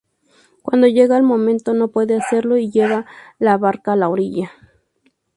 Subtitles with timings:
[0.63, 3.05] Cuando llega el momento no puede hacerlo y lleva
[3.37, 4.49] la barca a la orilla.